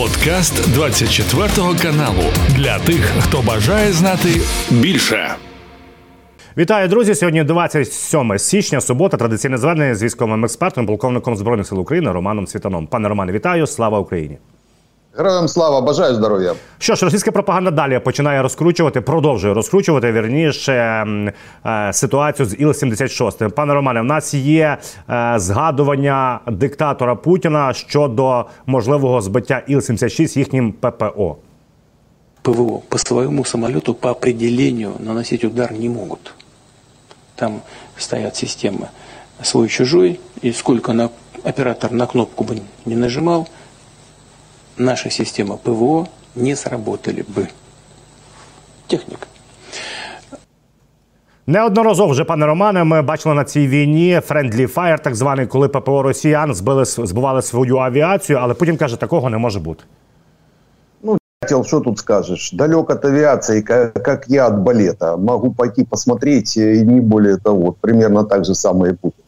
[0.00, 1.48] Подкаст 24
[1.82, 2.22] каналу
[2.56, 4.28] для тих, хто бажає знати
[4.70, 5.34] більше.
[6.56, 7.14] Вітаю, друзі!
[7.14, 9.16] Сьогодні 27 січня, субота.
[9.16, 12.86] Традиційне звернення з військовим експертом, полковником збройних сил України Романом Світаном.
[12.86, 13.66] Пане Романе, вітаю!
[13.66, 14.38] Слава Україні!
[15.20, 16.54] Героям слава, бажаю здоров'я.
[16.78, 20.72] Що ж, російська пропаганда далі починає розкручувати, продовжує розкручувати вірніше
[21.66, 23.48] е, ситуацію з Іл-76.
[23.50, 24.78] Пане Романе, в нас є
[25.10, 31.36] е, згадування диктатора Путіна щодо можливого збиття Іл-76 їхнім ППО.
[32.42, 36.34] ПВО по своему самолету по определению наносить удар не могут.
[37.36, 37.60] Там
[37.96, 38.86] стоят системы
[39.42, 41.08] свой-чужой, и сколько на,
[41.44, 43.46] оператор на кнопку бы не нажимал–
[44.78, 47.48] наша система ПВО не сработали бы.
[48.86, 49.26] Техника.
[51.46, 56.02] Неодноразово вже, пане Романе, ми бачили на цій війні Friendly Fire, так званий, коли ППО
[56.02, 59.84] Росіян збили збивали свою авіацію, але Путін каже, такого не може бути.
[61.02, 62.52] Ну, хотел, что тут скажешь?
[62.52, 65.16] Далек от авиации, как, как я от балета.
[65.16, 67.72] Могу пойти посмотреть, и не более того.
[67.80, 69.24] Примерно так же самое и Путин.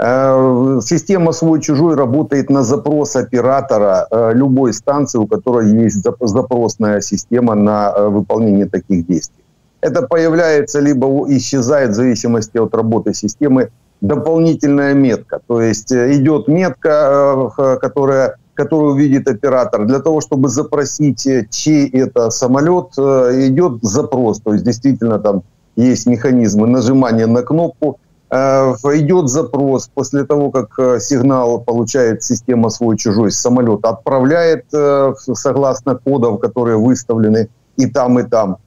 [0.00, 7.56] Э, система свой-чужой работает на запрос оператора э, любой станции, у которой есть запросная система
[7.56, 9.44] на э, выполнение таких действий.
[9.80, 15.40] Это появляется либо исчезает в зависимости от работы системы дополнительная метка.
[15.48, 19.86] То есть идет метка, которая, которую видит оператор.
[19.86, 24.40] Для того, чтобы запросить, чей это самолет, идет запрос.
[24.40, 25.42] То есть действительно там
[25.76, 27.98] есть механизмы нажимания на кнопку,
[28.30, 36.38] идет запрос после того, как э, сигнал получает система свой-чужой, самолет отправляет э, согласно кодов,
[36.40, 38.58] которые выставлены и там, и там.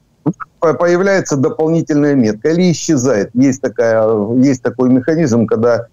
[0.58, 3.30] Появляется дополнительная метка или исчезает.
[3.34, 4.04] Есть, такая,
[4.36, 5.86] есть такой механизм, когда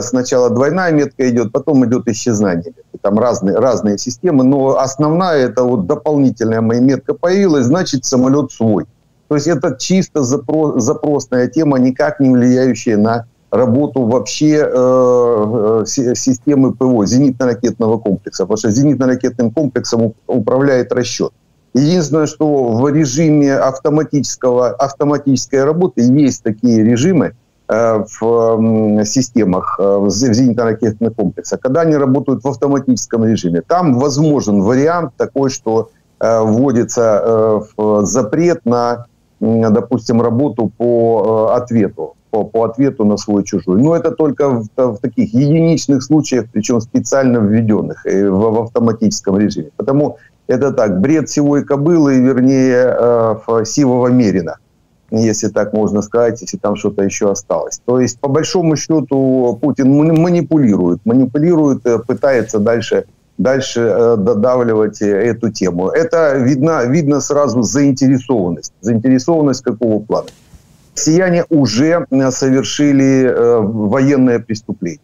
[0.00, 2.72] сначала двойная метка идет, потом идет исчезание.
[3.02, 8.86] Там разные, разные системы, но основная это вот дополнительная моя метка появилась, значит самолет свой.
[9.28, 15.84] То есть это чисто запрос, запросная тема, никак не влияющая на работу вообще э, э
[15.86, 21.32] системы ПВО, зенитно-ракетного комплекса, потому что зенитно-ракетным комплексом управляет расчет.
[21.74, 27.34] Единственное, что в режиме автоматического, автоматической работы есть такие режимы
[27.68, 33.60] э, в э, системах, э, в зенитно-ракетных комплексах, когда они работают в автоматическом режиме.
[33.60, 39.06] Там возможен вариант такой, что э, вводится э, запрет на
[39.40, 43.80] допустим, работу по э, ответу, по, по ответу на свой-чужой.
[43.82, 49.38] Но это только в, в таких единичных случаях, причем специально введенных э, в, в автоматическом
[49.38, 49.70] режиме.
[49.76, 50.16] Потому
[50.46, 54.56] это так, бред сивой кобылы, вернее, э, сивого мерина,
[55.10, 57.80] если так можно сказать, если там что-то еще осталось.
[57.84, 63.04] То есть, по большому счету, Путин манипулирует, манипулирует, пытается дальше
[63.38, 65.88] дальше э, додавливать эту тему.
[65.88, 68.72] Это видно, видно сразу заинтересованность.
[68.80, 70.28] Заинтересованность какого плана?
[70.94, 75.00] Россияне уже э, совершили э, военное преступление.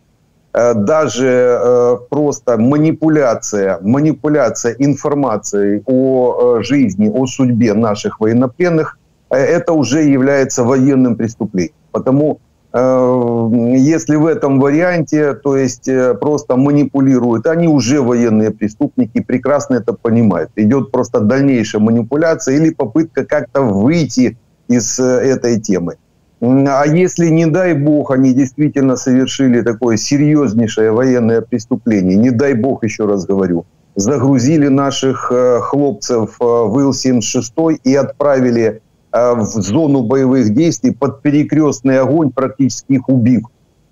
[0.54, 8.98] Даже просто манипуляция, манипуляция информацией о жизни, о судьбе наших военнопленных,
[9.30, 11.72] это уже является военным преступлением.
[11.90, 19.20] Потому Э, если в этом варианте, то есть э, просто манипулируют, они уже военные преступники,
[19.20, 20.50] прекрасно это понимают.
[20.56, 24.38] Идет просто дальнейшая манипуляция или попытка как-то выйти
[24.68, 25.96] из э, этой темы.
[26.40, 32.84] А если, не дай бог, они действительно совершили такое серьезнейшее военное преступление, не дай бог,
[32.84, 33.66] еще раз говорю,
[33.96, 35.30] загрузили наших
[35.60, 38.80] хлопцев в Ил-76 и отправили Э,
[39.12, 43.42] в зону боевых действий под перекрестный огонь, практически их убив.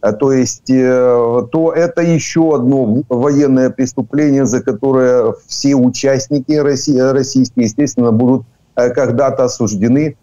[0.03, 7.67] Э, то есть, э, то это еще одно военное преступление, за которое все участники российские,
[7.67, 8.45] естественно, будут
[8.75, 10.17] когда-то осуждены.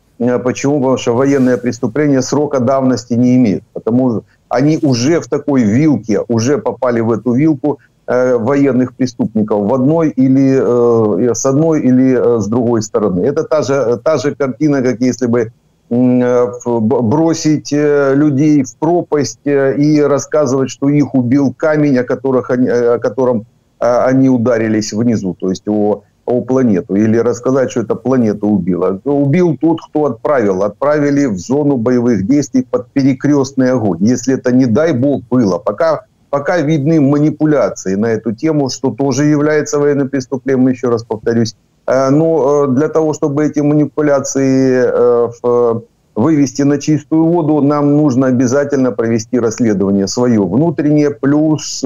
[0.44, 0.80] Почему?
[0.80, 3.64] Потому что военное преступление срока давности не имеет.
[3.74, 9.69] Потому что они уже в такой вилке, уже попали в эту вилку, Э, военных преступников
[9.69, 13.20] в одной или э, с одной или э, с другой стороны.
[13.22, 15.52] Это та же, та же картина, как если бы
[15.90, 23.46] бросить людей в пропасть и рассказывать, что их убил камень, о, которых они, о котором
[23.79, 28.99] они ударились внизу, то есть о, о планету, или рассказать, что это планета убила.
[29.05, 30.64] Убил тот, кто отправил.
[30.64, 33.99] Отправили в зону боевых действий под перекрестный огонь.
[34.02, 35.58] Если это, не дай бог, было.
[35.58, 41.56] Пока пока видны манипуляции на эту тему, что тоже является военным преступлением, еще раз повторюсь.
[41.88, 45.79] Э, но э, для того, чтобы эти манипуляции э,
[46.16, 51.79] вывести на чистую воду, нам нужно обязательно провести расследование свое внутреннее, плюс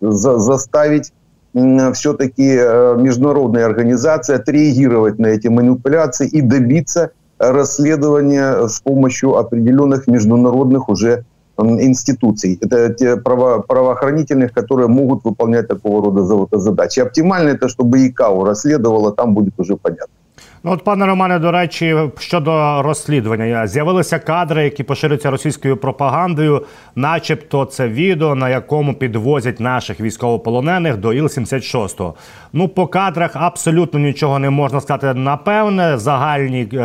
[0.00, 1.12] заставить
[1.52, 7.10] все-таки международная организация отреагировать на эти манипуляции и добиться
[7.40, 11.24] расследования с помощью определенных международных уже
[11.62, 12.58] институций.
[12.60, 17.00] Это те право, правоохранительных, которые могут выполнять такого рода задачи.
[17.00, 20.19] Оптимально это, чтобы ИКАО расследовало, там будет уже понятно.
[20.64, 26.64] Ну, от пане Романе, до речі, щодо розслідування з'явилися кадри, які поширюються російською пропагандою,
[26.94, 32.12] начебто, це відео, на якому підвозять наших військовополонених до Іл-76.
[32.52, 35.14] Ну, по кадрах абсолютно нічого не можна сказати.
[35.14, 36.78] Напевне, загальні е,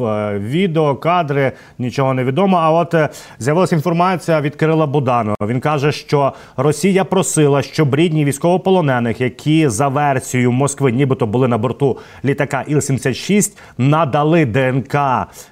[0.00, 2.56] е, відео, кадри нічого не відомо.
[2.56, 3.08] А от е,
[3.38, 5.36] з'явилася інформація від Кирила Буданова.
[5.46, 11.58] Він каже, що Росія просила, щоб рідні військовополонених, які за версією Москви, нібито були на
[11.58, 13.03] борту літака Іл-76, 76
[13.78, 14.94] надали ДНК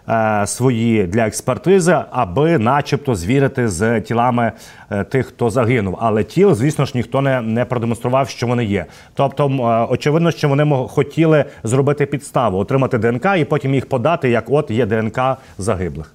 [0.08, 4.52] е, свої для експертизи, аби, начебто, звірити з тілами
[4.90, 5.98] е, тих, хто загинув.
[6.00, 8.86] Але тіл, звісно ж, ніхто не не продемонстрував, що вони є.
[9.14, 14.44] Тобто, е, очевидно, що вони хотіли зробити підставу, отримати ДНК і потім їх подати, як
[14.50, 15.20] от є ДНК
[15.58, 16.14] загиблих.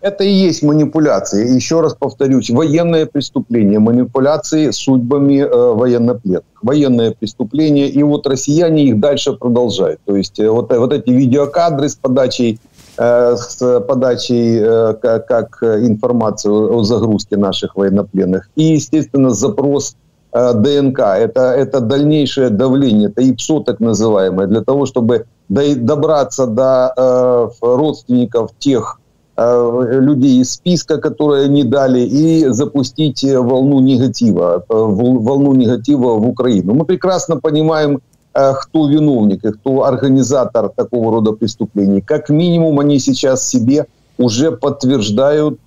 [0.00, 1.54] Это и есть манипуляции.
[1.54, 6.44] Еще раз повторюсь, военное преступление, манипуляции судьбами э, военнопленных.
[6.62, 10.00] Военное преступление, и вот россияне их дальше продолжают.
[10.06, 12.58] То есть э, вот, вот эти видеокадры с подачей
[12.96, 18.48] э, с подачей э, как, как информацию о загрузке наших военнопленных.
[18.56, 19.96] И, естественно, запрос
[20.32, 21.00] э, ДНК.
[21.00, 28.52] Это, это дальнейшее давление, это ИПСО так называемое, для того, чтобы добраться до э, родственников
[28.58, 28.99] тех Э,
[29.36, 36.28] людей из списка, которые не дали, и запустить э, волну негатива, э, волну негатива в
[36.28, 36.74] Украину.
[36.74, 38.00] Мы прекрасно понимаем,
[38.32, 42.00] кто виновник и кто организатор такого рода преступлений.
[42.00, 43.86] Как минимум они сейчас себе
[44.18, 45.58] уже подтверждают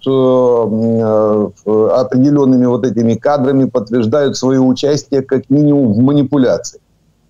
[1.65, 6.79] определенными вот этими кадрами, подтверждают свое участие как минимум в манипуляции.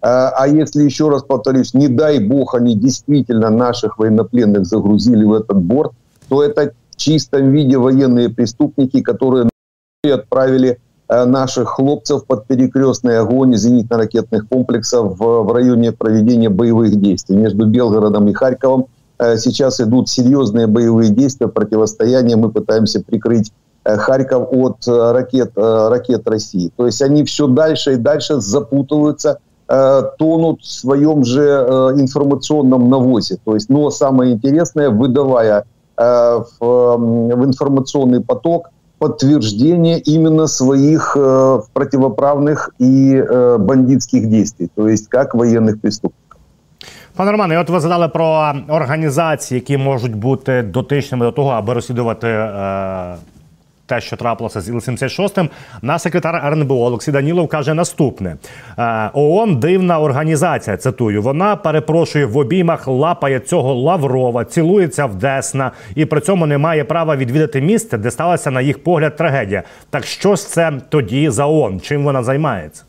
[0.02, 5.58] А если, еще раз повторюсь, не дай бог, они действительно наших военнопленных загрузили в этот
[5.58, 5.94] борт,
[6.30, 9.50] то это в чистом виде военные преступники, которые
[10.12, 17.38] отправили э, наших хлопцев под перекрестный огонь зенитно-ракетных комплексов в, в районе проведения боевых действий.
[17.38, 18.88] Между Белгородом и Харьковом
[19.18, 22.36] э, сейчас идут серьезные боевые действия, противостояние.
[22.36, 23.52] Мы пытаемся прикрыть
[23.86, 26.72] э, Харьков от ракет, ракет России.
[26.76, 29.40] То есть они все дальше и дальше запутываются,
[30.20, 31.42] тонут в своем же
[31.98, 33.38] информационном навозе.
[33.44, 35.64] То есть, но самое интересное, выдавая
[35.97, 45.09] в, в информационный поток подтверждение именно своих э, противоправных и э, бандитских действий, то есть
[45.09, 46.41] как военных преступников.
[47.17, 52.29] Пане Романе, от ви згадали про організації, які можуть бути дотичними до того, аби розслідувати
[52.29, 53.17] е,
[53.94, 55.50] те, що трапилося з Іл-76,
[55.82, 58.36] на секретар РНБО Олексій Данілов каже наступне:
[58.78, 60.78] «Е, ООН дивна організація.
[60.78, 66.58] Цитую, вона перепрошує в обіймах, лапає цього Лаврова, цілується в Десна і при цьому не
[66.58, 69.64] має права відвідати місце, де сталася на їх погляд трагедія.
[69.90, 71.80] Так що ж це тоді за ООН?
[71.80, 72.84] Чим вона займається?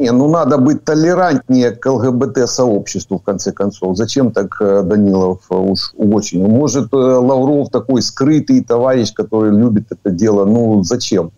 [0.00, 3.96] Не, ну надо быть толерантнее к ЛГБТ-сообществу, в конце концов.
[3.96, 6.44] Зачем так э, Данилов э, уж очень?
[6.44, 10.44] Может, э, Лавров такой скрытый товарищ, который любит это дело.
[10.44, 11.30] Ну, зачем?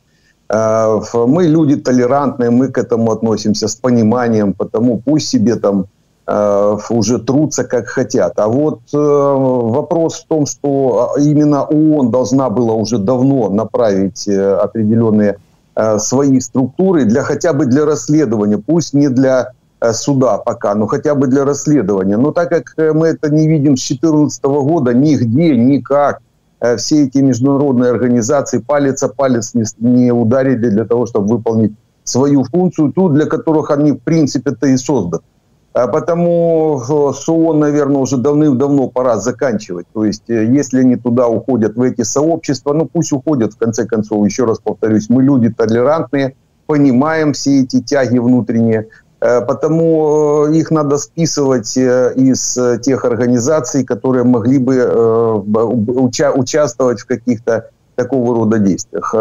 [0.48, 5.86] Мы люди толерантные, мы к этому относимся с пониманием, потому пусть себе там
[6.90, 8.38] уже трутся как хотят.
[8.38, 15.38] А вот вопрос в том, что именно ООН должна была уже давно направить определенные
[15.98, 21.14] свои структуры для хотя бы для расследования, пусть не для э, суда пока, но хотя
[21.14, 22.16] бы для расследования.
[22.16, 26.20] Но так как э, мы это не видим с 2014 года, нигде, никак,
[26.78, 32.44] все эти международные организации палец о палец не, не ударили для того, чтобы выполнить свою
[32.44, 35.22] функцию, ту, для которых они в принципе-то и созданы.
[35.76, 39.84] А потому с ООН, наверное, уже давным-давно пора заканчивать.
[39.92, 43.84] То есть, э, если они туда уходят, в эти сообщества, ну пусть уходят, в конце
[43.84, 46.34] концов, еще раз повторюсь, мы люди толерантные,
[46.66, 48.88] понимаем все эти тяги внутренние,
[49.20, 55.42] э, потому э, их надо списывать из тех организаций, которые могли бы
[56.00, 59.12] уча участвовать в каких-то такого рода действиях.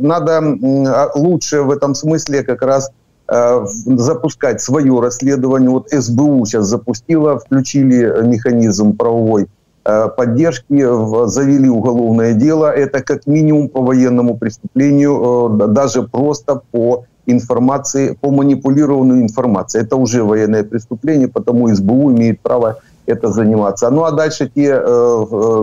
[0.00, 5.70] Надо а, лучше в этом смысле как раз Э, запускать свое расследование.
[5.70, 9.46] Вот СБУ сейчас запустила, включили механизм правовой
[9.84, 12.66] э, поддержки, завели уголовное дело.
[12.66, 19.80] Это как минимум по военному преступлению, э, даже просто по информации, по манипулированной информации.
[19.80, 23.90] Это уже военное преступление, потому СБУ имеет право это заниматься.
[23.90, 24.80] Ну а дальше те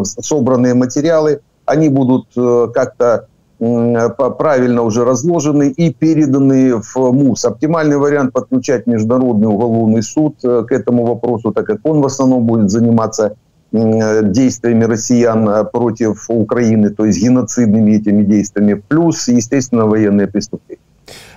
[0.03, 2.27] собранные материалы, они будут
[2.73, 3.27] как-то
[3.59, 7.45] правильно уже разложены и переданы в МУС.
[7.45, 12.45] Оптимальный вариант подключать Международный уголовный суд э, к этому вопросу, так как он в основном
[12.45, 13.35] будет заниматься
[13.71, 20.78] действиями россиян против Украины, то есть геноцидными этими действиями, плюс, естественно, военные преступления.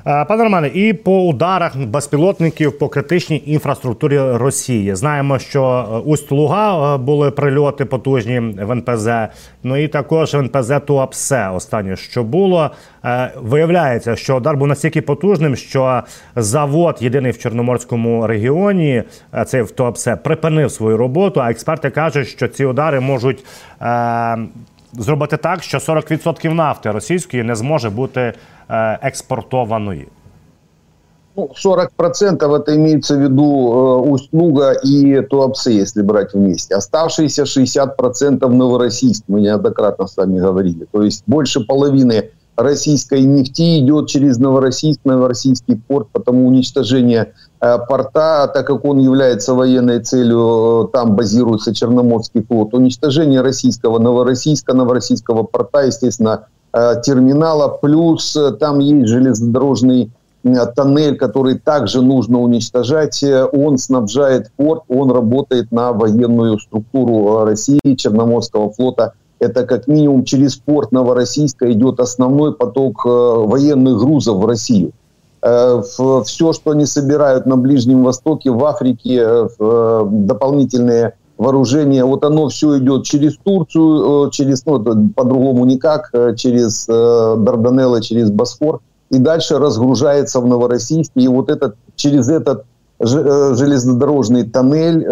[0.07, 6.33] Е, пане Романе, і по ударах безпілотників по критичній інфраструктурі Росії знаємо, що е, усть
[6.33, 9.09] Луга е, були прильоти потужні в НПЗ.
[9.63, 11.49] Ну і також в НПЗ Туапсе.
[11.49, 12.71] Останнє що було,
[13.37, 16.03] виявляється, що удар був настільки потужним, що
[16.37, 19.03] завод, єдиний в Чорноморському регіоні,
[19.47, 21.41] цей в Туапсе, припинив свою роботу.
[21.41, 23.45] А експерти кажуть, що ці удари можуть
[24.94, 28.34] зробити так, що 40% нафти російської не зможе бути
[29.04, 30.08] экспортованную?
[31.38, 36.76] Ну, 40% это имеется в виду э, Усть-Луга и Туапсе, если брать вместе.
[36.76, 40.88] Оставшиеся 60% Новороссийск, мы неоднократно с вами говорили.
[40.92, 47.32] То есть больше половины российской нефти идет через Новороссийск, Новороссийский порт, потому уничтожение э,
[47.89, 54.75] порта, так как он является военной целью, э, там базируется Черноморский флот, уничтожение российского Новороссийска,
[54.75, 60.11] Новороссийского порта, естественно, Э, терминала, плюс э, там есть железнодорожный
[60.43, 63.23] э, тоннель, который также нужно уничтожать.
[63.53, 69.13] Он снабжает порт, он работает на военную структуру России, Черноморского флота.
[69.39, 74.93] Это как минимум через порт Новороссийска идет основной поток военных грузов в Россию.
[75.43, 83.05] Все, что они собирают на Ближнем Востоке, в Африке, дополнительные вооружение, вот оно все идет
[83.05, 84.83] через Турцию, э, через, ну,
[85.15, 88.81] по-другому никак, э, через э, Дарданеллы, через Босфор,
[89.11, 92.65] и дальше разгружается в Новороссийске, и вот этот, через этот
[93.01, 95.05] железнодорожный тоннель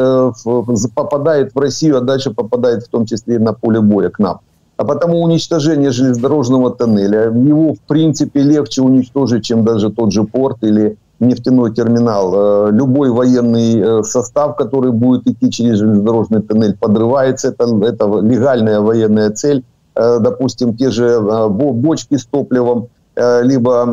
[0.95, 4.41] попадает в Россию, а дальше попадает в том числе и на поле боя к нам.
[4.81, 10.65] А потому уничтожение железнодорожного тоннеля, его в принципе легче уничтожить, чем даже тот же порт
[10.65, 12.33] или нефтяной терминал.
[12.35, 17.49] Э, любой военный э, состав, который будет идти через железнодорожный тоннель, подрывается.
[17.49, 19.65] Это, это легальная военная цель.
[19.95, 23.85] Э, допустим, те же бочки с топливом, либо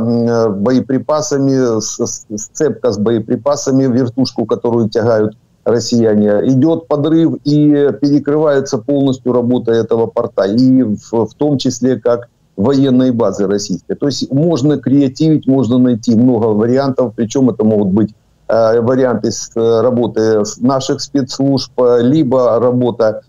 [0.51, 5.36] боеприпасами, сцепка с боеприпасами, вертушку, которую тягают
[5.67, 10.43] россияне, идет подрыв и перекрывается полностью работа этого порта.
[10.43, 13.95] И в, в том числе как военной базы российской.
[13.95, 18.15] То есть можно креативить, можно найти много вариантов, причем это могут быть
[18.47, 23.21] э, варианты э, работы наших спецслужб, э, либо работа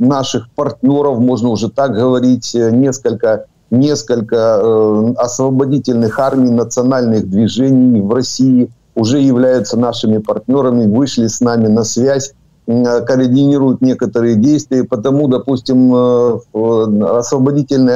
[0.00, 9.20] наших партнеров, можно уже так говорить, несколько, несколько освободительных армий, национальных движений в России уже
[9.20, 12.34] являются нашими партнерами, вышли с нами на связь
[12.70, 14.84] Э, координируют некоторые действия.
[14.84, 16.38] Потому, допустим, э,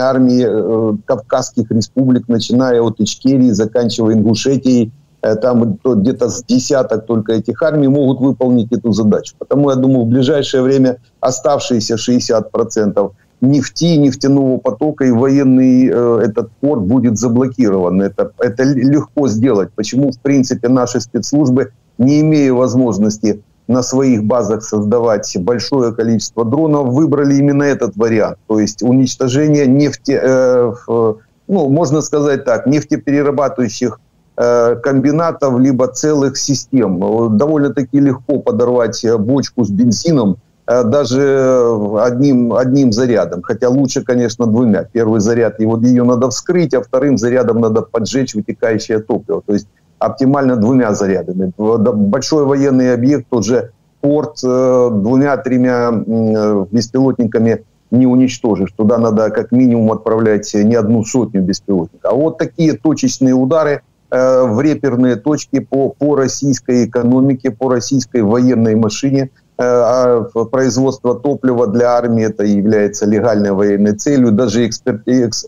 [0.01, 4.93] армии э, Кавказских республик, начиная от Ичкерии, заканчивая Ингушетией,
[5.41, 9.35] там где-то с десяток только этих армий могут выполнить эту задачу.
[9.39, 13.11] Потому, я думаю, в ближайшее время оставшиеся 60%
[13.51, 18.03] нефти, нефтяного потока и военный э, этот порт будет заблокирован.
[18.03, 19.71] Это, это легко сделать.
[19.75, 26.93] Почему, в принципе, наши спецслужбы, не имея возможности на своих базах создавать большое количество дронов,
[26.93, 28.39] выбрали именно этот вариант.
[28.47, 34.01] То есть уничтожение нефти, э, ну, можно сказать так, нефтеперерабатывающих
[34.37, 37.37] э, комбинатов, либо целых систем.
[37.37, 40.37] Довольно-таки легко подорвать бочку с бензином, э,
[40.67, 43.43] даже одним, одним зарядом.
[43.43, 44.85] Хотя лучше, конечно, двумя.
[44.85, 49.43] Первый заряд, его, ее надо вскрыть, а вторым зарядом надо поджечь вытекающее топливо.
[49.47, 49.69] То есть
[49.99, 51.53] оптимально двумя зарядами.
[51.57, 58.73] Большой военный объект, тот же порт, э, двумя-тремя э, беспилотниками не уничтожишь.
[58.73, 62.13] Туда надо как минимум отправлять не одну сотню беспилотников.
[62.13, 68.23] А вот такие точечные удары э, в реперные точки по, по российской экономике, по российской
[68.23, 69.31] военной машине.
[69.58, 74.32] А производство топлива для армии это является легальной военной целью.
[74.32, 74.70] Даже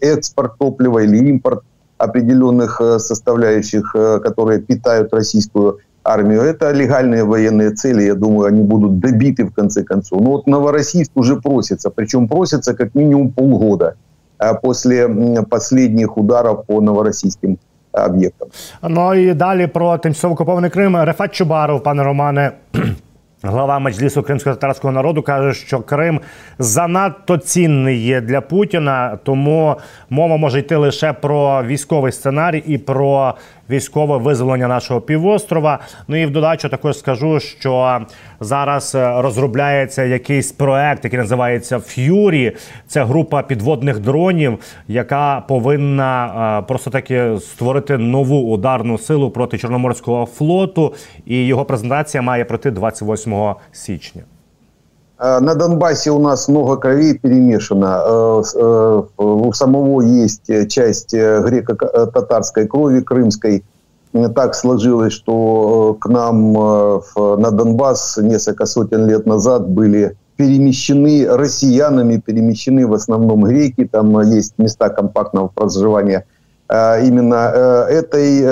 [0.01, 1.71] экспорт топлива или импорт –
[2.03, 6.41] определенных э, составляющих, э, которые питают российскую армию.
[6.41, 10.21] Это легальные военные цели, я думаю, они будут добиты в конце концов.
[10.21, 13.93] Но вот Новороссийск уже просится, причем просится как минимум полгода
[14.39, 15.07] э, после
[15.50, 17.57] последних ударов по новороссийским
[17.91, 18.48] об'єктам.
[18.89, 20.98] Ну і далі про тимчасово окупований Крим.
[20.98, 22.51] Рефат Чубаров, пане Романе.
[23.43, 26.21] Глава Меджлісу кримсько-татарського народу каже, що Крим
[26.59, 29.76] занадто цінний є для Путіна, тому
[30.11, 33.35] мова може йти лише про військовий сценарій і про
[33.70, 35.78] військове визволення нашого півострова.
[36.08, 38.00] Ну і в додачу також скажу, що
[38.40, 42.52] зараз е, розробляється якийсь проект, який називається Ф'юрі.
[42.87, 44.58] Це група підводних дронів,
[44.88, 50.94] яка повинна е, просто таки створити нову ударну силу проти Чорноморського флоту.
[51.26, 54.23] І його презентація має пройти 28 січня.
[55.18, 58.42] На Донбассе у нас много кровей перемешано.
[59.16, 63.64] У самого есть часть греко-татарской крови крымской.
[64.35, 72.87] Так сложилось, что к нам на Донбасс несколько сотен лет назад были перемещены россиянами, перемещены
[72.87, 73.87] в основном греки.
[73.87, 76.26] Там есть места компактного проживания
[76.68, 77.50] именно
[77.88, 78.42] этой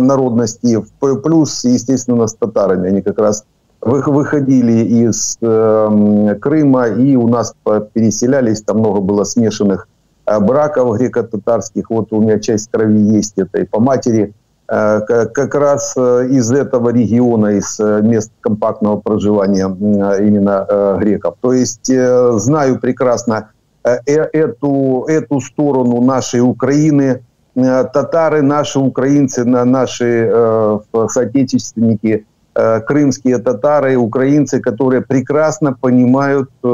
[0.00, 0.84] народности.
[0.98, 2.88] Плюс, естественно, с татарами.
[2.88, 3.44] Они как раз
[3.84, 7.54] выходили из э, Крыма и у нас
[7.92, 9.88] переселялись, там много было смешанных
[10.26, 11.90] э, браков греко-татарских.
[11.90, 14.32] Вот у меня часть крови есть этой по матери.
[14.68, 20.96] Э, как раз э, из этого региона, из э, мест компактного проживания э, именно э,
[21.00, 21.34] греков.
[21.42, 23.50] То есть э, знаю прекрасно
[23.84, 27.22] э, эту, эту сторону нашей Украины.
[27.54, 36.66] Татары, наши украинцы, наши э, соотечественники– крымские татары, украинцы, которые прекрасно понимают э,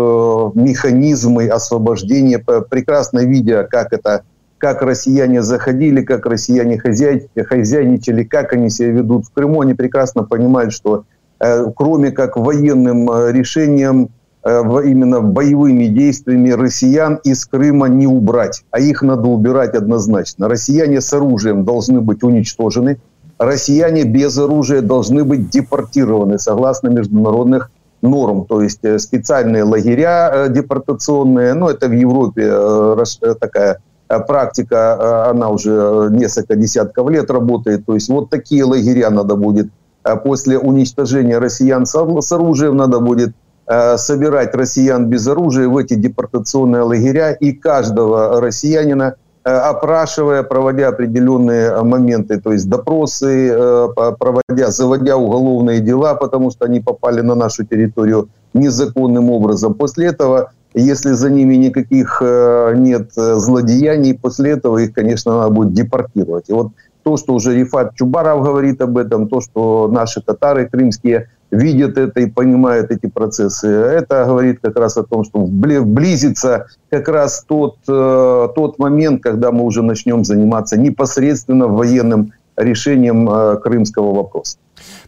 [0.54, 4.22] механизмы освобождения, прекрасно видя, как это
[4.58, 10.75] как россияне заходили, как россияне хозяйничали, как они себя ведут в Крыму, они прекрасно понимают,
[10.75, 11.04] что
[11.40, 14.10] э, кроме как военным решением,
[14.42, 20.49] именно боевыми действиями россиян из Крыма не убрать, а их надо убирать однозначно.
[20.49, 22.99] Россияне с оружием должны быть уничтожены,
[23.40, 27.70] россияне без оружия должны быть депортированы согласно международных
[28.02, 33.78] норм, то есть э, специальные лагеря э, депортационные, ну это в Европе э, такая
[34.26, 39.68] практика, она уже несколько десятков лет работает, то есть вот такие лагеря надо будет
[40.25, 43.35] после уничтожения россиян с оружием надо будет
[43.97, 47.30] собирать россиян без оружия в эти депортационные лагеря.
[47.30, 55.80] И каждого россиянина опрашивая, проводя определенные э, моменты, то есть допросы, э, проводя, заводя уголовные
[55.80, 59.75] дела, потому что они попали на нашу территорию незаконным образом.
[59.75, 62.23] После этого, если за ними никаких
[62.75, 66.49] нет злодеяний, после этого их, конечно, надо будет депортировать.
[66.49, 71.28] И вот то, что уже Рифат Чубаров говорит об этом, то, что наши татары крымские–
[71.50, 73.69] видят это и понимают эти процессы.
[73.69, 79.50] Это говорит как раз о том, что близится как раз тот, э, тот момент, когда
[79.50, 84.57] мы уже начнем заниматься непосредственно военным решенням э, кримського вопросу.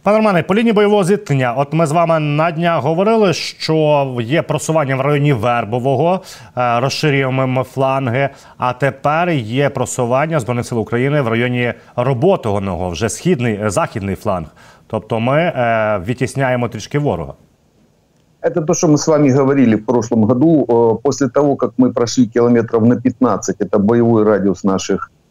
[0.02, 4.42] Пане Романе, по лінії бойового зіткнення, от ми з вами на днях говорили, що є
[4.42, 6.20] просування в районі Вербового,
[6.56, 8.28] е, розширюємо фланги.
[8.58, 14.46] А тепер є просування збройних сил України в районі роботованого, вже східний західний фланг.
[14.86, 17.34] Тобто ми е, відтісняємо трішки ворога.
[18.40, 20.64] Это то, что мы с вами говорили в прошлом году.
[20.68, 25.21] Э, после того, как мы прошли километров на 15, это боевой радиус наших э,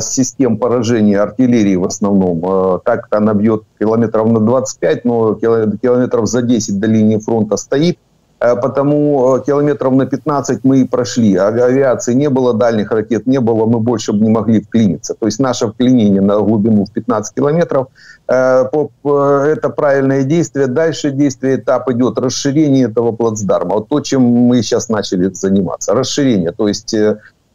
[0.00, 2.42] систем поражения артиллерии в основном.
[2.44, 7.98] Э, так она бьет километров на 25, но километров за 10 до линии фронта стоит.
[8.42, 11.36] Э, потому э, километров на 15 мы и прошли.
[11.36, 15.14] Авиации не было, дальних ракет не было, мы больше бы не могли вклиниться.
[15.14, 17.86] То есть наше вклинение на глубину в 15 километров
[18.28, 20.66] э, это правильное действие.
[20.66, 23.76] Дальше действие, этап идет расширение этого плацдарма.
[23.76, 25.94] Вот то, чем мы сейчас начали заниматься.
[25.94, 26.50] Расширение.
[26.52, 26.94] То есть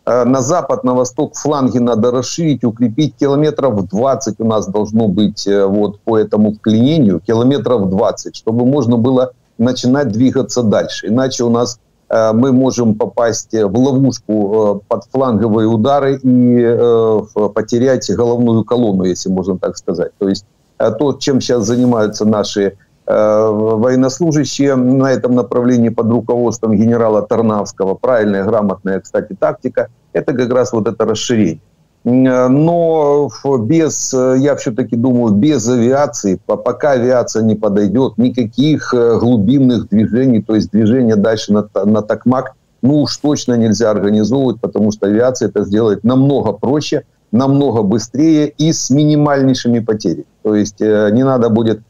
[0.08, 6.00] на запад, на восток фланги надо расширить, укрепить километров 20 у нас должно быть вот
[6.00, 11.08] по этому вклинению, километров 20, чтобы можно было начинать двигаться дальше.
[11.08, 17.22] Иначе у нас э, мы можем попасть в ловушку э, под фланговые удары и э,
[17.54, 20.12] потерять головную колонну, если можно так сказать.
[20.18, 20.46] То есть
[20.78, 29.00] то, чем сейчас занимаются наши военнослужащие на этом направлении под руководством генерала Тарнавского, правильная, грамотная,
[29.00, 31.62] кстати, тактика, это как раз вот это расширение.
[32.04, 40.42] Но без, я все-таки думаю, без авиации, пока авиация не подойдет, никаких э, глубинных движений,
[40.42, 45.50] то есть движения дальше на, на Токмак, ну уж точно нельзя организовывать, потому что авиация
[45.50, 50.26] это сделает намного проще, намного быстрее и с минимальнейшими потерями.
[50.44, 51.82] То есть э, не надо будет э,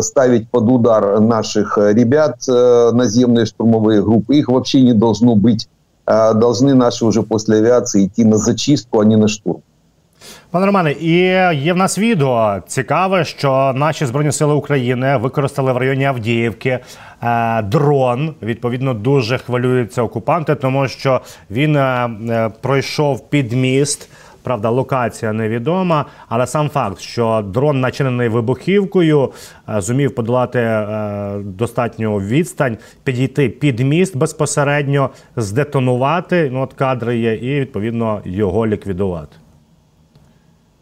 [0.00, 4.36] ставить под удар наших ребят наземные штурмовые группы.
[4.36, 5.68] Их вообще не должно быть
[6.34, 9.60] должны наші вже після авіації йти на зачистку, а не на штурм.
[10.50, 11.16] Пане Романе, і
[11.64, 16.78] є в нас відео цікаве, що наші збройні сили України використали в районі Авдіївки
[17.22, 18.34] е, дрон.
[18.42, 24.08] Відповідно, дуже хвилюються окупанти, тому що він е, е, пройшов під міст
[24.44, 29.30] Правда, локація невідома, але сам факт, що дрон начинений вибухівкою,
[29.68, 36.50] е, зумів подолати е, достатню відстань, підійти під міст безпосередньо, здетонувати.
[36.52, 39.36] Ну от кадри є, і відповідно його ліквідувати.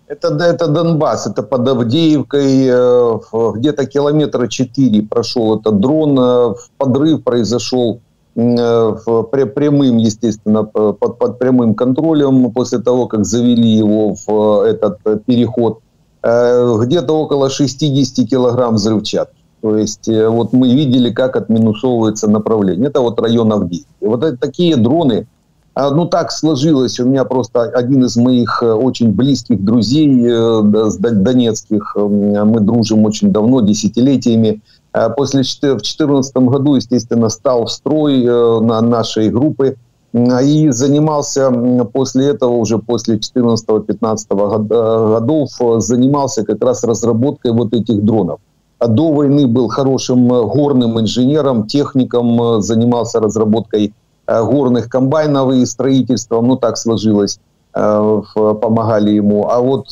[0.09, 3.19] Это, это Донбасс, это под Авдеевкой, э,
[3.57, 8.01] где-то километра 4 прошел этот дрон, э, подрыв произошел
[8.36, 15.80] э, прямым, естественно, под, под прямым контролем после того, как завели его в этот переход.
[16.24, 19.36] Где-то около 60 килограмм взрывчатки.
[19.62, 22.88] То есть вот мы видели, как отминусовывается направление.
[22.88, 23.88] Это вот район Авдеевки.
[24.00, 25.28] Вот такие дроны,
[25.76, 27.00] а, ну, так сложилось.
[27.00, 33.32] У меня просто один из моих э, очень близких друзей э, донецких, мы дружим очень
[33.32, 34.62] давно, десятилетиями.
[34.94, 39.76] А после, в 2014 году, естественно, стал в строй э, на нашей группы.
[40.16, 41.52] И занимался
[41.92, 45.50] после этого, уже после 14-15 годов,
[45.84, 48.40] занимался как раз разработкой вот этих дронов.
[48.78, 53.92] А до войны был хорошим горным инженером, техником, занимался разработкой
[54.26, 57.40] Э, горных комбайнов и строительством, ну так сложилось, э,
[57.74, 59.50] помогали ему.
[59.50, 59.90] А вот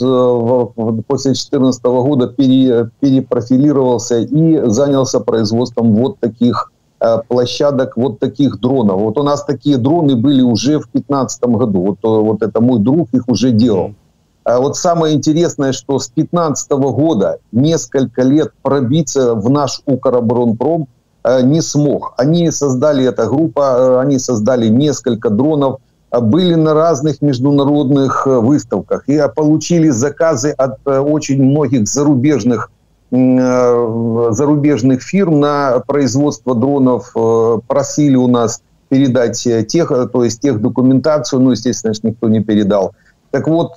[1.08, 6.72] после 2014 года пере, перепрофилировался и занялся производством вот таких
[7.28, 9.02] площадок, вот таких дронов.
[9.02, 11.82] Вот у нас такие дроны были уже в 2015 году.
[11.82, 13.96] Вот, вот это мой друг их уже делал.
[14.44, 20.88] А вот самое интересное, что с 2015 года несколько лет пробиться в наш Укроборонпром–
[21.44, 22.14] не смог.
[22.18, 25.80] Они создали, эта группа, э, они создали несколько дронов,
[26.20, 32.72] были на разных международных выставках и получили заказы от очень многих зарубежных
[33.12, 37.14] зарубежных фирм на производство дронов.
[37.68, 42.94] Просили у нас передать тех, то есть тех документацию, ну, естественно, никто не передал.
[43.32, 43.74] Так вот,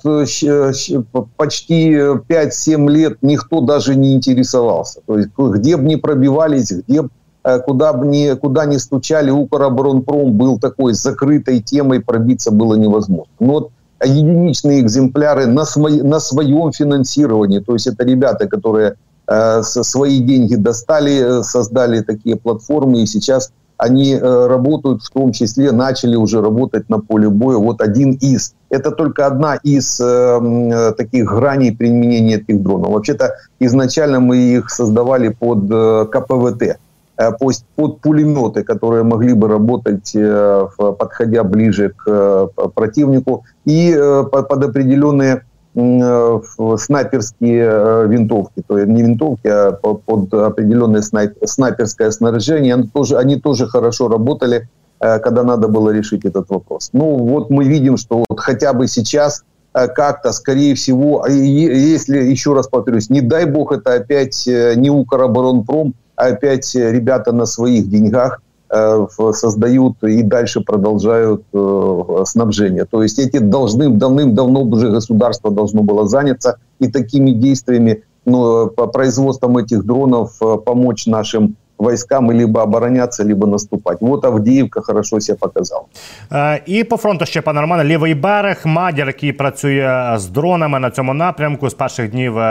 [1.35, 5.01] почти 5-7 лет никто даже не интересовался.
[5.05, 7.24] То есть, где бы не пробивались, где бы Э,
[7.65, 13.31] куда бы ни, куда ни стучали, Укроборонпром был такой закрытой темой, пробиться было невозможно.
[13.39, 13.71] Но вот
[14.03, 18.95] единичные экземпляры на, свой, на своем финансировании, то есть это ребята, которые
[19.27, 25.71] э, свои деньги достали, создали такие платформы, и сейчас они э, работают, в том числе
[25.71, 27.57] начали уже работать на поле боя.
[27.57, 28.53] Вот один из.
[28.69, 32.91] Это только одна из э, таких граней применения этих дронов.
[32.91, 36.79] Вообще-то изначально мы их создавали под э, КПВТ.
[37.17, 43.95] Э, под пулеметы, которые могли бы работать, э, подходя ближе к э, противнику, и
[44.31, 52.75] под определенные снайперские винтовки, то есть не винтовки, а под определенное снайперское снаряжение.
[52.75, 56.91] Они тоже, они тоже хорошо работали, когда надо было решить этот вопрос.
[56.93, 62.69] Ну вот мы видим, что вот хотя бы сейчас как-то, скорее всего, если, еще раз
[62.69, 70.03] повторюсь, не дай бог это опять не Укроборонпром, опять ребята на своих деньгах э, создают
[70.03, 72.85] и дальше продолжают э, снабжение.
[72.85, 78.87] То есть эти должны, давным-давно уже государство должно было заняться и такими действиями, но по
[78.87, 84.05] производством этих дронов э, помочь нашим войскам либо обороняться, либо наступати.
[84.05, 85.85] От Авдіївка хорошо себе показав.
[86.31, 90.91] Е, і по фронту ще пане Романе, лівий берег, Мадір, який працює з дронами на
[90.91, 92.41] цьому напрямку з перших днів е,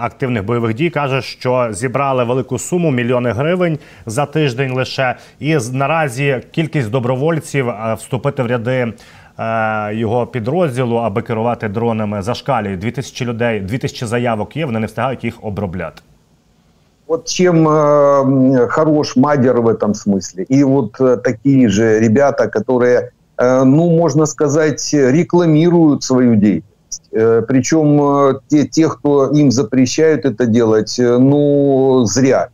[0.00, 5.16] активних бойових дій, каже, що зібрали велику суму мільйони гривень за тиждень лише.
[5.40, 8.92] І наразі кількість добровольців е, вступити в ряди.
[9.92, 12.76] Його підрозділу, аби керувати дронами, зашкалює.
[12.76, 14.66] 2000 людей, 2000 заявок є.
[14.66, 16.02] Вони не встигають їх обробляти.
[17.06, 20.44] Вот чем э, хорош Мадер в этом смысле.
[20.44, 26.76] И вот э, такие же ребята, которые, э, ну, можно сказать, рекламируют свою деятельность.
[27.12, 32.48] Э, причем э, те, те, кто им запрещают это делать, э, ну, зря.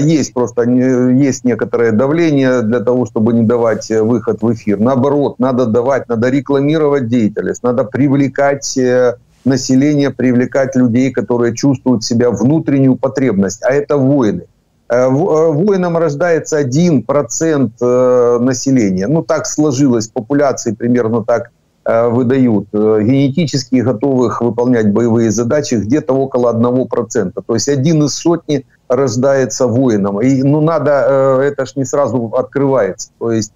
[0.00, 4.80] Есть просто есть некоторое давление для того, чтобы не давать выход в эфир.
[4.80, 8.76] Наоборот, надо давать, надо рекламировать деятельность, надо привлекать
[9.46, 14.46] населения, привлекать людей, которые чувствуют себя внутреннюю потребность, а это воины.
[14.88, 19.08] Э, э, воином рождается 1% э, населения.
[19.08, 21.50] Ну, так сложилось, популяции примерно так
[21.88, 22.66] выдают.
[22.72, 27.32] Генетически готовых выполнять боевые задачи где-то около 1%.
[27.46, 30.20] То есть один из сотни рождается воином.
[30.20, 30.90] И ну, надо,
[31.40, 33.10] это ж не сразу открывается.
[33.20, 33.52] То есть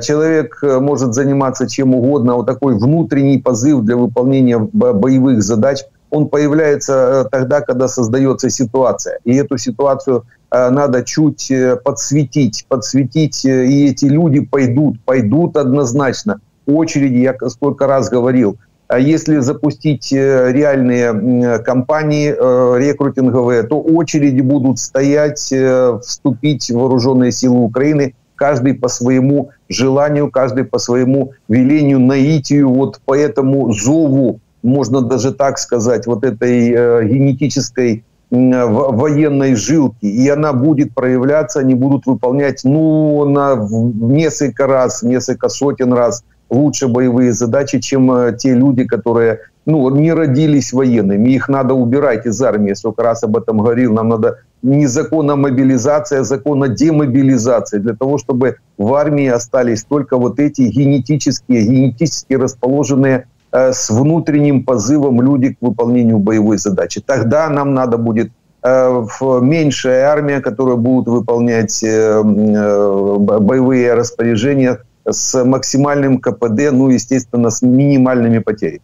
[0.00, 5.78] человек э, может заниматься чем угодно, вот такой внутренний позыв для выполнения боевых задач,
[6.10, 9.18] он появляется э, тогда, когда создается ситуация.
[9.24, 11.50] И эту ситуацию надо чуть
[11.82, 16.40] подсветить, подсветить, и эти люди пойдут, пойдут однозначно.
[16.66, 18.58] Очереди, я сколько раз говорил,
[18.92, 26.74] А если запустить э, реальные кампании э, рекрутинговые, то очереди будут стоять, э, вступить в
[26.74, 33.72] вооруженные силы Украины, каждый по своему желанию, каждый по своему велению, наитию, вот по этому
[33.72, 36.70] зову, можно даже так сказать, вот этой
[37.06, 45.48] генетической военной жилки, и она будет проявляться, они будут выполнять ну, на несколько раз, несколько
[45.48, 51.30] сотен раз лучше боевые задачи, чем э, те люди, которые ну, не родились военными.
[51.30, 52.70] Их надо убирать из армии.
[52.70, 53.92] Я сколько раз об этом говорил.
[53.92, 57.78] Нам надо не закон о мобилизации, а закон о демобилизации.
[57.78, 64.64] Для того, чтобы в армии остались только вот эти генетические, генетически расположенные э, с внутренним
[64.64, 67.00] позывом люди к выполнению боевой задачи.
[67.04, 68.30] Тогда нам надо будет
[68.62, 69.04] э,
[69.42, 77.62] меньшая армия, которая будет выполнять э, э, боевые распоряжения с максимальним КПД, ну, естественно, з
[77.62, 78.80] мінімальними потерями.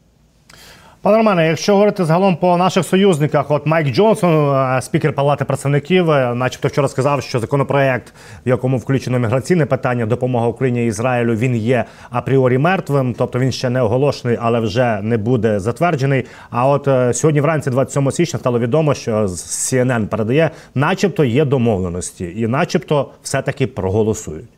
[1.09, 6.11] Пане Романе, якщо говорити загалом по наших союзниках, от Майк Джонсон, е, спікер Палати представників,
[6.11, 8.15] е, начебто вчора сказав, що законопроект,
[8.47, 13.53] в якому включено міграційне питання, допомога Україні і Ізраїлю, він є апріорі мертвим, тобто він
[13.53, 16.25] ще не оголошений, але вже не буде затверджений.
[16.51, 22.33] А от е, сьогодні, вранці, 27 січня, стало відомо, що CNN передає, начебто, є домовленості,
[22.37, 24.58] і, начебто, все таки проголосують.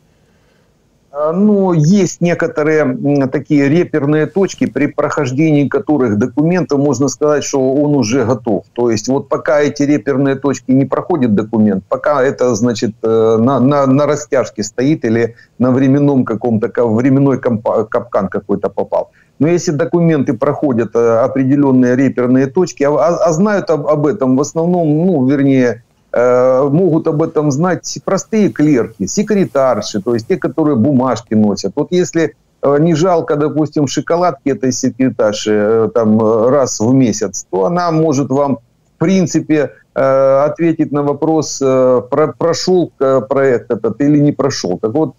[1.13, 8.23] Ну, есть некоторые такие реперные точки, при прохождении которых документа можно сказать, что он уже
[8.23, 8.63] готов.
[8.73, 13.59] То есть вот пока эти реперные точки не проходит документ, пока это, значит, э, на,
[13.59, 19.11] на, на растяжке стоит или на временном каком-то, временной капкан какой-то попал.
[19.37, 24.37] Но если документы проходят э, определенные реперные точки, а, а, а знают об, об этом
[24.37, 30.75] в основном, ну, вернее, могут об этом знать простые клерки, секретарши, то есть те, которые
[30.75, 31.71] бумажки носят.
[31.75, 36.19] Вот если э, не жалко, допустим, шоколадки этой секретарши э, там
[36.49, 38.57] раз в месяц, то она может вам,
[38.95, 42.93] в принципе, ответить на вопрос, про, прошел
[43.27, 44.79] проект этот или не прошел.
[44.79, 45.15] Так вот,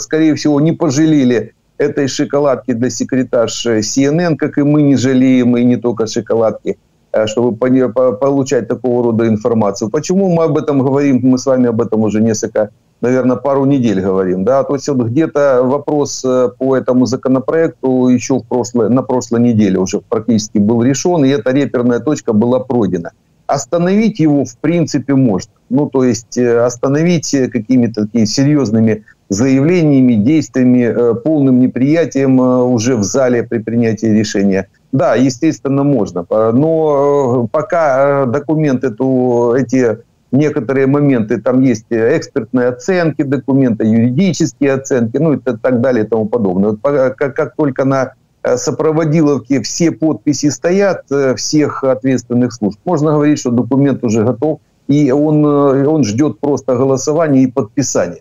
[0.00, 5.64] скорее всего, не пожалели этой шоколадки для секретарши CNN, как и мы не жалеем, и
[5.64, 6.91] не только шоколадки– Э,
[7.26, 9.90] чтобы получать такого рода информацию.
[9.90, 11.20] Почему мы об этом говорим?
[11.22, 12.70] Мы с вами об этом уже несколько,
[13.00, 14.44] наверное, пару недель говорим.
[14.44, 14.64] Да?
[14.64, 19.78] То есть вот где-то вопрос э, по этому законопроекту еще в прошлой, на прошлой неделе
[19.78, 23.12] уже практически был решен, и эта реперная точка была пройдена.
[23.46, 25.52] Остановить его в принципе можно.
[25.68, 33.42] Ну, то есть э, остановить какими-то такими серьезными заявлениями, действиями, полным неприятием уже в зале
[33.42, 36.26] при принятии решения– да, естественно, можно.
[36.30, 39.98] Но э, пока э, документы, то эти
[40.30, 46.26] некоторые моменты, там есть экспертные оценки документа, юридические оценки, ну и так далее и тому
[46.26, 46.70] подобное.
[46.72, 46.80] Вот
[47.16, 53.50] как, как только на э, сопроводиловке все подписи стоят всех ответственных служб, можно говорить, что
[53.50, 58.20] документ уже готов, и он, он ждет просто голосования и подписания.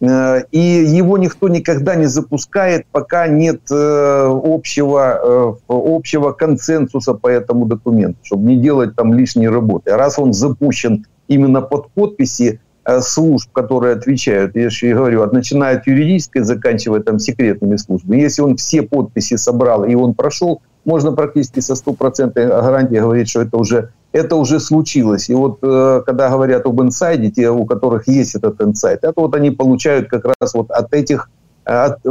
[0.00, 7.28] Э, и его никто никогда не запускает, пока нет э, общего, э, общего консенсуса по
[7.28, 9.90] этому документу, чтобы не делать там лишней работы.
[9.90, 12.60] А раз он запущен именно под подписи
[13.00, 18.20] служб, которые отвечают, я же говорю, от начиная от юридической, заканчивая там секретными службами.
[18.20, 23.42] Если он все подписи собрал и он прошел, можно практически со стопроцентной гарантией говорить, что
[23.42, 25.28] это уже это уже случилось.
[25.30, 29.34] И вот э, когда говорят об инсайде, те, у которых есть этот инсайд, это вот
[29.34, 31.30] они получают как раз вот от этих,
[31.64, 32.02] от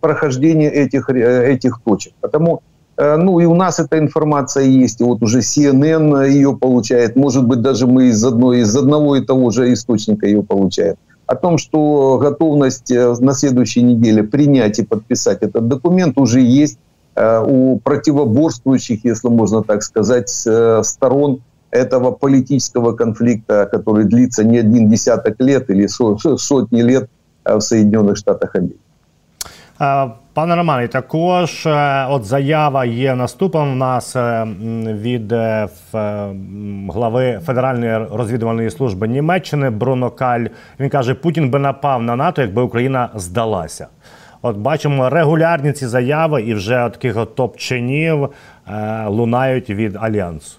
[0.00, 2.12] прохождения этих, э, этих точек.
[2.20, 2.62] Потому,
[2.96, 7.46] э, ну и у нас эта информация есть, и вот уже CNN ее получает, может
[7.46, 10.96] быть, даже мы из, одной, из одного и того же источника ее получаем.
[11.26, 16.78] О том, что готовность на следующей неделе принять и подписать этот документ уже есть
[17.45, 24.89] у противоборствующих, если можно так сказать, э, сторон этого политического конфликта, который длится не один
[24.89, 25.87] десяток лет или
[26.37, 27.09] сотни лет
[27.45, 28.79] э, в Соединенных Штатах Америки.
[30.33, 31.67] Пане Романе, також
[32.09, 34.15] от заява є наступом в нас
[34.85, 35.33] від
[36.89, 40.45] глави Федеральної розвідувальної служби Німеччини Бруно Каль.
[40.79, 43.87] Він каже, Путін би напав на НАТО, якби Україна здалася.
[44.43, 48.29] От бачимо регулярні ці заяви, і вже таких от топ-чинів
[48.67, 50.55] е, лунають від альянсу.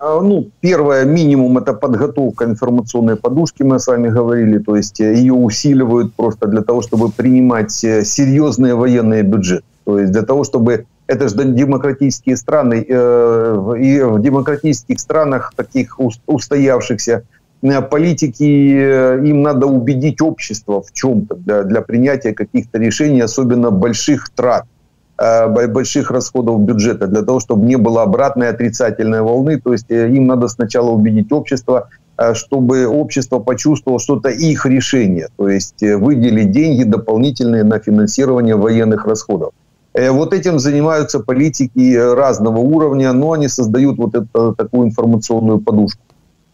[0.00, 5.32] Ну, первое, минимум, это подготовка информационной подушки, мы с вами говорили, то есть э, ее
[5.32, 9.64] усиливают просто для того, чтобы принимать э, серьезные военные бюджеты.
[9.84, 15.98] То есть для того, чтобы это же демократические страны, э, и в демократических странах, таких
[16.26, 17.31] устоявшихся, Э,
[17.81, 24.29] политики, э, им надо убедить общество в чем-то для, для принятия каких-то решений, особенно больших
[24.29, 24.65] трат.
[25.17, 29.61] больших расходов бюджета, для того, чтобы не было обратной отрицательной волны.
[29.61, 31.87] То есть им надо сначала убедить общество,
[32.33, 39.05] чтобы общество почувствовало, что это их решение, то есть выделить деньги дополнительные на финансирование военных
[39.05, 39.51] расходов.
[39.93, 46.02] Вот этим занимаются политики разного уровня, но они создают вот эту такую информационную подушку.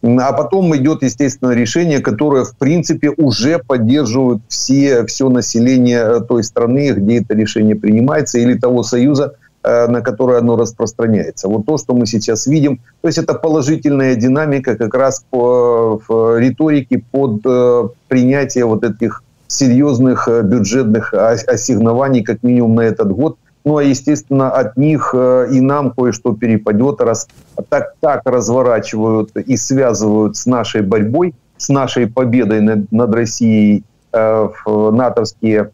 [0.02, 6.42] А потом идет, естественно, решение, которое, в принципе, уже поддерживают все, все население э, той
[6.42, 11.48] страны, где это решение принимается, или того союза, э, на которое оно распространяется.
[11.48, 16.38] Вот то, что мы сейчас видим, то есть это положительная динамика как раз по в
[16.38, 23.36] риторике под э, принятие вот этих серьезных бюджетных ассигнований, как минимум на этот год–
[23.70, 27.28] ну, а, естественно, от них э, и нам кое-что перепадет, раз
[27.68, 34.48] так, так разворачивают и связывают с нашей борьбой, с нашей победой над, над Россией э,
[34.64, 35.70] в натовские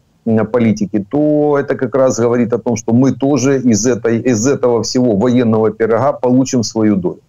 [0.51, 4.83] политики, то это как раз говорит о том, что мы тоже из, этой, из этого
[4.83, 7.21] всего военного пирога получим свою долю.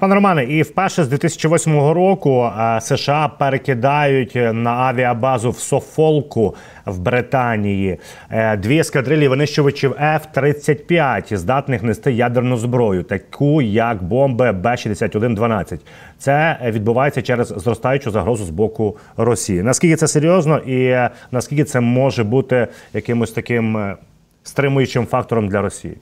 [0.00, 6.54] Пане Романе, і вперше з 2008 року е, США перекидають на авіабазу в Софолку
[6.86, 7.98] в Британії
[8.30, 15.78] е, дві ескадрилі винищувачів F-35, здатних нести ядерну зброю, таку як бомби Б-61-12.
[16.18, 19.62] Це відбувається через зростаючу загрозу з боку Росії.
[19.62, 23.94] Наскільки це серйозно, і е, наскільки це може бути якимось таким
[24.42, 25.96] стримуючим фактором для Росії?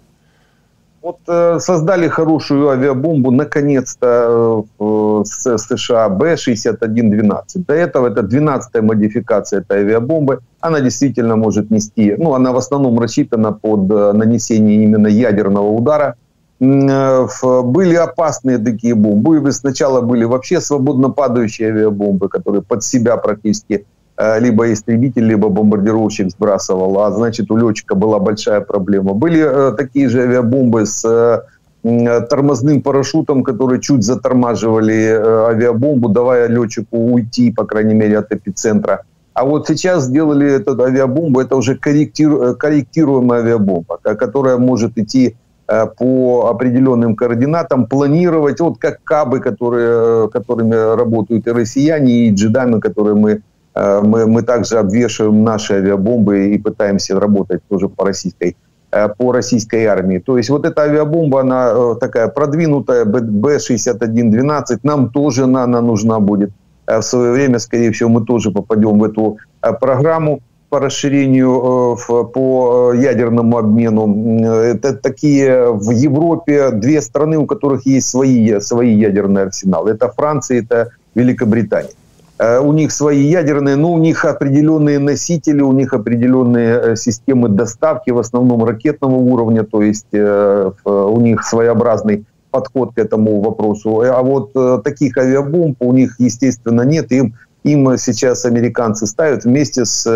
[1.06, 7.42] Вот э, создали хорошую авиабомбу, наконец-то, э, с США Б-6112.
[7.68, 10.40] До этого это 12-я модификация этой авиабомбы.
[10.58, 16.16] Она действительно может нести, ну, она в основном рассчитана под э, нанесение именно ядерного удара.
[16.60, 17.26] Э,
[17.62, 19.52] были опасные такие бомбы.
[19.52, 26.30] Сначала были вообще свободно падающие авиабомбы, которые под себя практически Э, либо истребитель, либо бомбардировщик
[26.30, 29.12] сбрасывал, а значит у летчика была большая проблема.
[29.12, 36.96] Были э, такие же авиабомбы с э, тормозным парашютом, которые чуть затормаживали авиабомбу, давая летчику
[36.96, 39.02] уйти, по крайней мере, от эпицентра.
[39.34, 46.48] А вот сейчас сделали эту авиабомбу, это уже корректиру, корректируемая авиабомба, которая может идти по
[46.48, 53.42] определенным координатам, планировать, вот как кабы, которые, которыми работают и россияне, и джедами, которые мы
[53.55, 58.56] Э, мы, мы также обвешиваем наши авиабомбы и пытаемся работать тоже по российской
[58.90, 60.18] э, по российской армии.
[60.18, 66.20] То есть вот эта авиабомба, она э, такая продвинутая, Б-61-12, нам тоже она, она нужна
[66.20, 66.50] будет.
[66.86, 69.38] В свое время, скорее всего, мы тоже попадем в эту
[69.80, 71.96] программу по расширению
[72.32, 74.44] по ядерному обмену.
[74.44, 79.90] Это такие в Европе две страны, у которых есть свои, свои ядерные арсеналы.
[79.90, 81.90] Это Франция, это Великобритания.
[82.38, 87.48] Э, у них свои ядерные, но у них определенные носители, у них определенные э, системы
[87.48, 94.02] доставки, в основном ракетного уровня, то есть э, у них своеобразный подход к этому вопросу.
[94.02, 97.12] А вот таких авиабомб у них, естественно, нет.
[97.12, 100.06] Им, им сейчас американцы ставят вместе с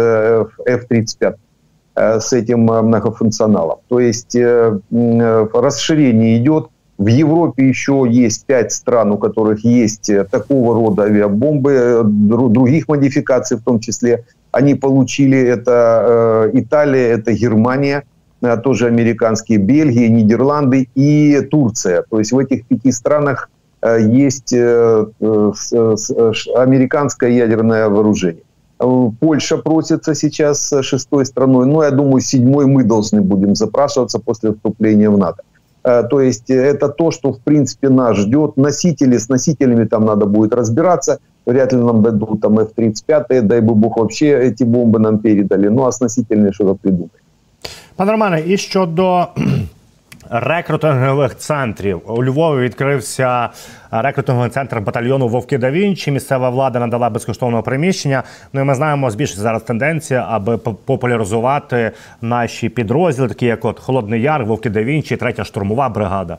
[0.64, 1.34] F-35
[1.96, 3.80] с этим многофункционалом.
[3.88, 6.68] То есть расширение идет,
[7.00, 12.88] в Европе еще есть пять стран, у которых есть э, такого рода авиабомбы, э, других
[12.88, 14.26] модификаций в том числе.
[14.52, 18.04] Они получили это э, Италия, это Германия,
[18.62, 22.04] тоже американские, Бельгия, Нидерланды и Турция.
[22.10, 23.48] То есть в этих пяти странах
[23.82, 28.42] есть американское ядерное вооружение.
[28.78, 35.10] Польша просится сейчас шестой страной, но я думаю, седьмой мы должны будем запрашиваться после вступления
[35.10, 35.42] в НАТО.
[35.84, 38.56] Э, то есть э, это то, что в принципе нас ждет.
[38.56, 41.18] Носители, с носителями там надо будет разбираться.
[41.46, 45.68] Вряд ли нам дадут там F-35, дай бы бог вообще эти бомбы нам передали.
[45.68, 47.10] Ну а с носителями что-то придумать.
[47.96, 49.26] Пане Романе, і щодо
[50.29, 53.49] рекрутингових центрів у Львові відкрився
[53.91, 56.11] рекрутинговий центр батальйону Вовки да Вінчі.
[56.11, 58.23] Місцева влада надала безкоштовне приміщення.
[58.53, 64.21] Ну і ми знаємо збільшиться зараз тенденція, аби популяризувати наші підрозділи, такі як от Холодний
[64.21, 66.37] Яр, Вовки да Вінчі, третя штурмова бригада.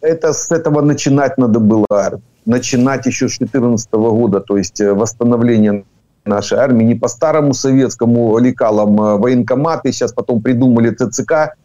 [0.00, 2.20] Это с этого начинать надо было.
[2.46, 5.82] Начинать еще с 2014 года, то есть э, восстановление
[6.24, 11.61] нашей армии не по старому советскому лекалам э, военкоматы, сейчас потом придумали ТЦК, Э,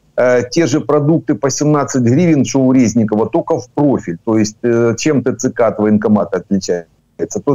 [0.51, 4.19] те же продукты по 17 гривен, что у Резникова, только в профиль.
[4.25, 6.89] То есть э, чем ТЦК от военкомата отличается?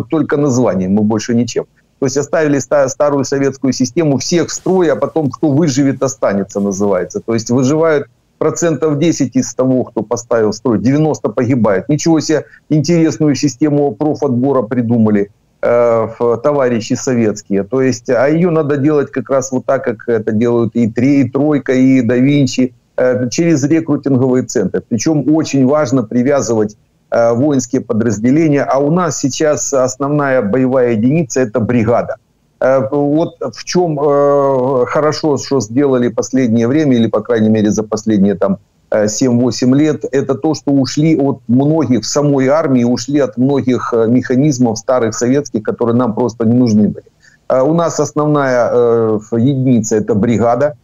[0.10, 1.66] Только названием, мы больше ничем.
[2.00, 7.22] То есть оставили старую советскую систему, всех в строй, а потом кто выживет, останется, называется.
[7.22, 8.08] То есть выживают
[8.38, 11.88] процентов 10 из того, кто поставил строй, 90 погибает.
[11.88, 15.32] Ничего себе интересную систему профотбора придумали.
[15.64, 17.64] Товарищи советские.
[17.64, 21.22] То есть, а ее надо делать как раз вот так, как это делают и, три,
[21.22, 22.74] и Тройка, и Да Винчи,
[23.32, 24.82] через рекрутинговые центры.
[24.88, 26.76] Причем очень важно привязывать
[27.10, 28.64] воинские подразделения.
[28.64, 32.18] А у нас сейчас основная боевая единица– это бригада.
[32.60, 33.98] Вот в чем
[34.86, 38.58] хорошо, что сделали последнее время, или, по крайней мере, за последние там
[38.94, 44.08] 7-8 лет, это то, что ушли от многих в самой армии, ушли от многих э,
[44.08, 47.06] механизмов старых советских, которые нам просто не нужны были.
[47.50, 50.76] Э, у нас основная э, единица– это бригада,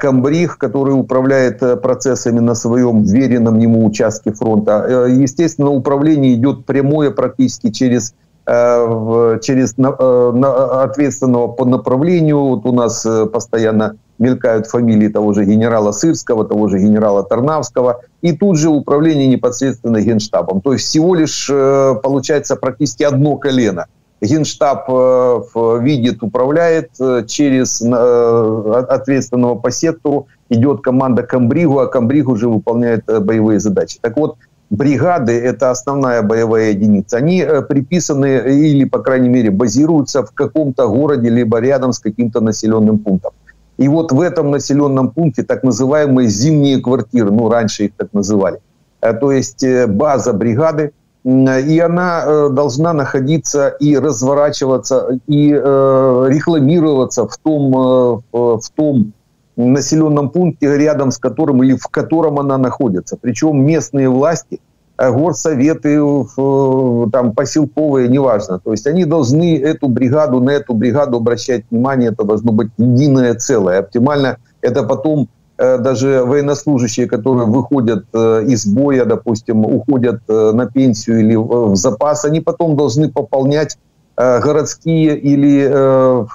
[0.00, 5.08] комбриг, который управляет процессами на своем веренном ему участке фронта.
[5.08, 8.14] Естественно, управление идет прямое практически через
[8.46, 12.38] через ответственного по направлению.
[12.38, 18.32] Вот у нас постоянно мелькают фамилии того же генерала Сырского, того же генерала Тарнавского, и
[18.32, 20.60] тут же управление непосредственно генштабом.
[20.60, 23.86] То есть всего лишь э, получается практически одно колено.
[24.20, 25.40] Генштаб э,
[25.80, 33.60] видит, управляет э, через ответственного по сектору, идет команда Камбригу, а Камбриг уже выполняет боевые
[33.60, 33.98] задачи.
[34.00, 34.36] Так вот,
[34.70, 37.18] бригады– это основная боевая единица.
[37.18, 42.98] Они приписаны или, по крайней мере, базируются в каком-то городе, либо рядом с каким-то населенным
[42.98, 43.32] пунктом.
[43.76, 48.60] И вот в этом населенном пункте так называемые зимние квартиры, ну, раньше их так называли,
[49.00, 50.92] э, то есть э, база бригады,
[51.24, 59.12] и она э, должна находиться и разворачиваться, и рекламироваться в том, в том
[59.56, 63.16] населенном пункте, рядом с которым или в котором она находится.
[63.20, 68.60] Причем местные власти– Э, горсоветы, э, там, поселковые, неважно.
[68.60, 73.34] То есть они должны эту бригаду, на эту бригаду обращать внимание, это должно быть единое
[73.34, 73.80] целое.
[73.80, 75.28] Оптимально это потом
[75.58, 82.40] э, даже военнослужащие, которые выходят из боя, допустим, уходят на пенсию или в запас, они
[82.40, 83.76] потом должны пополнять
[84.16, 85.64] городские или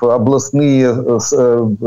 [0.02, 1.20] областные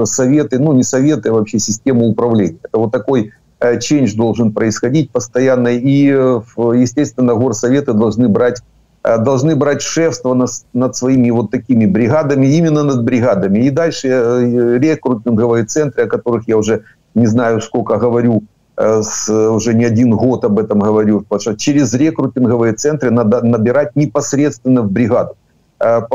[0.05, 2.57] советы, ну не советы, а вообще систему управления.
[2.63, 3.33] Это вот такой
[3.63, 8.63] change должен происходить постоянно, и, э, естественно, горсоветы должны брать
[9.05, 10.35] э, должны брать шефство
[10.73, 13.61] над, своими вот такими бригадами, именно над бригадами.
[13.61, 16.83] И дальше э, рекрутинговые центры, о которых я уже
[17.15, 18.43] не знаю сколько говорю,
[18.79, 24.81] уже не один год об этом говорю, потому что через рекрутинговые центры надо набирать непосредственно
[24.81, 25.37] в бригаду.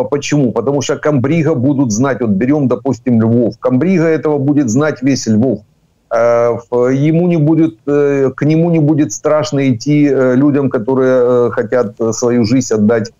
[0.09, 0.51] Почему?
[0.51, 5.59] Потому что комбрига будут знать, вот берем, допустим, Львов, комбрига этого будет знать весь Львов.
[6.09, 6.57] Э,
[6.93, 12.45] ему не будет, э, к нему не будет страшно идти э, людям, которые хотят свою
[12.45, 13.11] жизнь отдать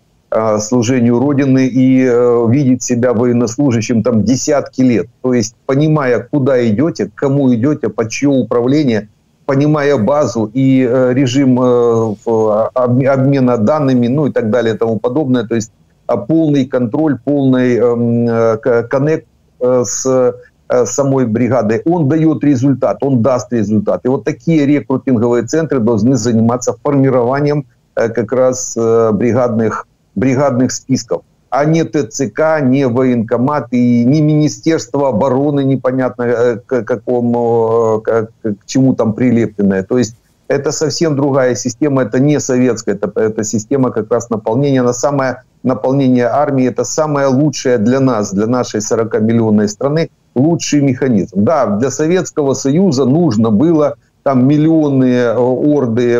[0.59, 2.01] служению Родины и
[2.49, 5.07] видеть себя военнослужащим там десятки лет.
[5.21, 9.07] То есть, понимая, куда идете, кому идете, под чье управление,
[9.45, 11.57] понимая базу и режим
[12.75, 15.45] обмена данными, ну и так далее и тому подобное.
[15.45, 15.71] То есть,
[16.27, 18.59] полный контроль, полный эм,
[18.89, 19.27] коннект
[19.61, 20.33] с
[20.85, 24.01] самой бригады, он дает результат, он даст результат.
[24.05, 27.65] И вот такие рекрутинговые центры должны заниматься формированием
[27.95, 35.09] э, как раз э, бригадных, бригадных списков а не ТЦК, не военкомат и не Министерство
[35.09, 39.83] обороны непонятно к, какому, к, к чему там прилепленное.
[39.83, 44.81] То есть это совсем другая система, это не советская, это, это система как раз наполнения.
[44.81, 51.43] Она самое наполнение армии, это самое лучшее для нас, для нашей 40-миллионной страны, лучший механизм.
[51.43, 53.95] Да, для Советского Союза нужно было
[54.27, 56.19] там миллионные э, орды э,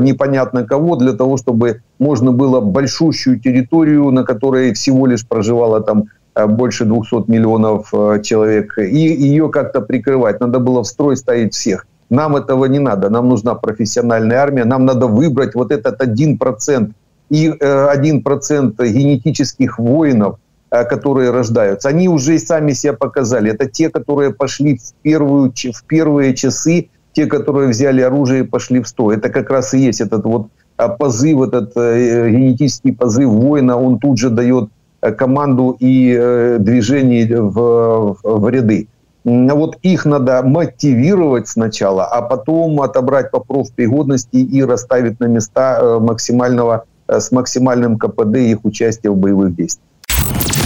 [0.00, 6.04] непонятно кого для того, чтобы можно было большущую территорию, на которой всего лишь проживало там
[6.34, 7.90] э, больше 200 миллионов
[8.22, 10.40] человек, и ее как-то прикрывать.
[10.40, 11.86] Надо было в строй ставить всех.
[12.10, 13.08] Нам этого не надо.
[13.08, 14.66] Нам нужна профессиональная армия.
[14.66, 16.90] Нам надо выбрать вот этот один процент
[17.30, 20.36] и один процент генетических воинов,
[20.72, 23.52] которые рождаются, они уже и сами себя показали.
[23.52, 28.80] Это те, которые пошли в, первую, в первые часы, те, которые взяли оружие и пошли
[28.80, 29.16] в стой.
[29.16, 30.48] Это как раз и есть этот вот
[30.78, 34.70] э, позыв, этот э, генетический позыв воина, он тут же дает
[35.18, 38.86] команду и движение в, в ряды.
[39.24, 46.84] Вот их надо мотивировать сначала, а потом отобрать по профпригодности и расставить на места максимального,
[47.08, 49.91] с максимальным КПД их участия в боевых действиях.